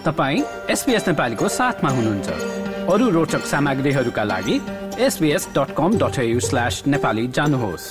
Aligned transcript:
तपाईँ 0.00 0.42
एसपिएस 0.70 1.06
नेपालीको 1.08 1.48
साथमा 1.48 1.90
हुनुहुन्छ। 1.90 2.28
अरू 2.88 3.08
रोचक 3.10 3.44
सामग्रीहरूका 3.44 4.22
लागि 4.24 4.54
SBS 4.98 5.48
dot 5.48 5.74
com 5.76 5.98
dot 5.98 6.16
slash 6.40 6.82
Nepali 6.86 7.26
जानुहोस्। 7.28 7.84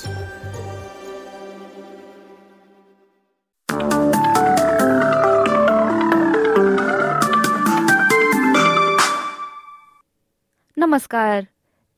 नमस्कार। 10.77 11.47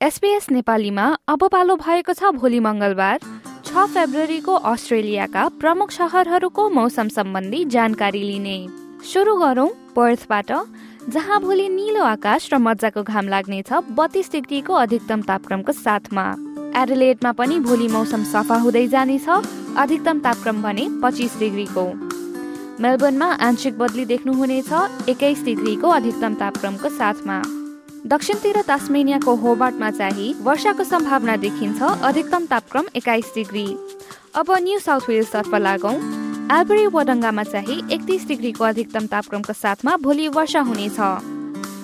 एसपिएस 0.01 0.49
नेपालीमा 0.51 1.07
अब 1.27 1.47
पालो 1.47 1.75
भएको 1.77 2.13
छ 2.13 2.35
भोलि 2.35 2.59
मङ्गलबार 2.59 3.19
छ 3.65 3.87
फेब्रुअरीको 3.87 4.53
अस्ट्रेलियाका 4.75 5.47
प्रमुख 5.61 5.91
सहरहरूको 5.91 6.69
मौसम 6.69 7.07
सम्बन्धी 7.07 7.65
जानकारी 7.71 8.23
लिने। 8.23 8.57
सुरु 9.01 9.35
गरौँ 9.35 9.67
पर्थबाट 9.95 10.51
जहाँ 11.09 11.39
भोलि 11.41 11.67
निलो 11.69 12.03
आकाश 12.05 12.49
र 12.53 12.57
मजाको 12.57 13.03
घाम 13.03 13.27
लाग्नेछ 13.27 13.71
बत्तीस 13.97 14.31
डिग्रीको 14.31 14.73
अधिकतम 14.75 15.21
तापक्रमको 15.21 15.71
साथमा। 15.73 16.25
एडलेटमा 16.77 17.31
पनि 17.31 17.59
भोलि 17.59 17.87
मौसम 17.87 18.23
सफा 18.23 18.55
हुँदै 18.61 18.85
जानेछ 18.87 19.27
अधिकतम 19.29 20.19
तापक्रम 20.19 20.61
भने 20.61 20.87
पच्चिस 21.01 21.39
डिग्रीको। 21.39 21.85
मेलबर्नमा 22.79 23.31
आंशिक 23.41 23.77
बदली 23.79 24.05
देख्नुहुनेछ 24.05 24.71
एक्काइस 25.09 25.43
डिग्रीको 25.45 25.89
अधिकतम 25.89 26.33
तापक्रमको 26.37 26.89
साथमा। 26.91 27.41
दक्षिणतिर 28.07 28.61
तास्मेनियाको 28.69 29.35
होबार्टमा 29.35 29.91
चाहिँ 29.91 30.33
वर्षाको 30.43 30.83
सम्भावना 30.83 31.35
देखिन्छ 31.41 31.81
अधिकतम 31.81 32.45
तापक्रम 32.45 32.95
एक्काइस 32.95 33.31
डिग्री। 33.35 33.67
अब 34.35 34.57
न्यू 34.61 34.79
साउथ 34.79 35.09
वेल्सतर्फ 35.09 35.55
लागौँ। 35.57 35.97
एल्बरी 36.49 36.85
वडङ्गामा 36.93 37.43
चाहिँ 37.43 37.77
एकतिस 37.91 38.27
डिग्रीको 38.27 38.63
अधिकतम 38.65 39.05
तापक्रमको 39.07 39.53
साथमा 39.53 39.95
भोलि 40.01 40.27
वर्षा 40.27 40.61
हुनेछ। 40.61 40.97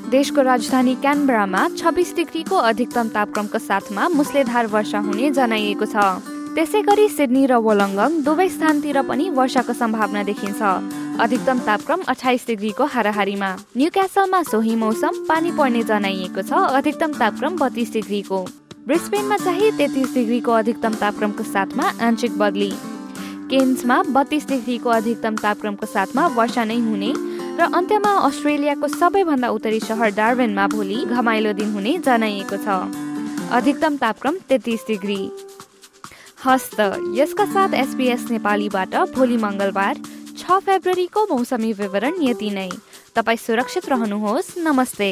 देशको 0.10 0.42
राजधानी 0.42 0.96
क्यानबरामा 1.04 1.62
छब्बिस 1.78 2.16
डिग्रीको 2.16 2.56
अधिकतम 2.56 3.08
तापक्रमको 3.16 3.60
साथमा 3.60 4.08
मुसलेधार 4.10 4.68
वर्षा 4.68 5.00
हुने 5.08 5.32
जनाइएको 5.32 5.86
छ। 5.86 5.96
त्यसै 6.56 6.82
गरी 6.82 7.08
सिडनी 7.10 7.46
र 7.46 7.62
वोलङ्गङ 7.62 8.24
दुवै 8.26 8.48
स्थानतिर 8.50 9.02
पनि 9.06 9.30
वर्षाको 9.30 9.74
सम्भावना 9.74 10.24
देखिन्छ। 10.24 10.62
अधिकतम 11.22 11.58
तापक्रम 11.68 12.02
अठाइस 12.08 12.48
डिग्रीको 12.48 12.86
हाराहारीमा। 12.86 13.50
न्यू 13.78 13.90
क्यासलमा 13.94 14.42
सोही 14.52 14.76
मौसम 14.76 15.14
पानी 15.30 15.52
पर्ने 15.54 15.84
जनाइएको 15.84 16.42
छ 16.42 16.52
अधिकतम 16.76 17.12
तापक्रम 17.22 17.54
बत्तीस 17.58 17.94
डिग्रीको। 17.94 18.40
ब्रिस्पेनमा 18.88 19.38
चाहिँ 19.38 19.72
तेत्तिस 19.78 20.14
डिग्रीको 20.14 20.52
अधिकतम 20.52 20.94
तापक्रमको 21.02 21.44
साथमा 21.44 21.86
आंशिक 22.02 22.38
बदली। 22.38 22.72
केन्समा 23.50 23.98
बत्तीस 24.12 24.46
डिग्रीको 24.48 24.90
अधिकतम 24.90 25.36
तापक्रमको 25.36 25.86
साथमा 25.86 26.24
वर्षा 26.36 26.64
नै 26.66 26.78
हुने 26.80 27.12
र 27.60 27.68
अन्त्यमा 27.72 28.12
अस्ट्रेलियाको 28.28 28.88
सबैभन्दा 28.94 29.48
उत्तरी 29.50 29.80
सहर 29.80 30.10
डार्बेनमा 30.14 30.66
भोलि 30.68 30.98
घमाइलो 31.08 31.54
दिन 31.56 31.72
हुने 31.74 31.94
जनाइएको 32.04 32.58
छ। 32.58 32.68
अधिकतम 33.52 33.96
तापक्रम 33.98 34.36
तेत्तिस 34.50 34.84
डिग्री। 34.88 35.22
हस्त 36.46 36.80
यसका 37.16 37.46
साथ 37.56 37.74
एसपिएस 37.74 38.28
नेपालीबाट 38.32 38.96
भोलि 39.16 39.38
मङ्गलबार 39.40 39.96
छ 40.38 40.60
फेब्रुअरीको 40.68 41.26
मौसमी 41.32 41.74
विवरण 41.74 42.22
यति 42.22 42.50
नै। 42.52 42.70
तपाईँ 43.16 43.44
सुरक्षित 43.48 43.90
रहनुहोस्। 43.90 44.58
नमस्ते। 44.60 45.12